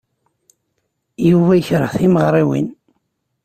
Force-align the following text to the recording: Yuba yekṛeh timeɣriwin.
Yuba 1.29 1.51
yekṛeh 1.55 1.93
timeɣriwin. 1.99 2.67